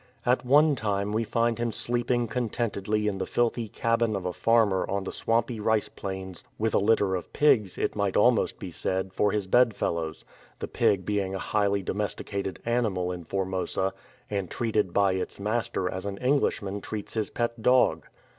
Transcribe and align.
At 0.25 0.43
one 0.43 0.75
time 0.75 1.11
we 1.13 1.23
find 1.23 1.59
him 1.59 1.71
sleeping 1.71 2.27
contentedly 2.27 3.05
in 3.05 3.19
the 3.19 3.27
filthy 3.27 3.67
cabin 3.67 4.15
of 4.15 4.25
a 4.25 4.33
farmer 4.33 4.83
on 4.89 5.03
the 5.03 5.11
swampy 5.11 5.59
rice 5.59 5.89
plains 5.89 6.43
with 6.57 6.73
a 6.73 6.79
litter 6.79 7.13
of 7.13 7.31
pigs, 7.33 7.77
it 7.77 7.95
might 7.95 8.17
almost 8.17 8.57
be 8.57 8.71
said, 8.71 9.13
for 9.13 9.31
his 9.31 9.45
bed 9.45 9.75
fellows, 9.75 10.25
the 10.57 10.67
pig 10.67 11.05
being 11.05 11.35
a 11.35 11.37
highly 11.37 11.83
domesticated 11.83 12.57
animal 12.65 13.11
in 13.11 13.25
Formosa, 13.25 13.93
and 14.27 14.49
treated 14.49 14.91
by 14.91 15.11
its 15.13 15.39
master 15.39 15.87
as 15.87 16.03
an 16.07 16.17
Englishman 16.17 16.81
treats 16.81 17.13
his 17.13 17.29
pet 17.29 17.61
dog. 17.61 18.07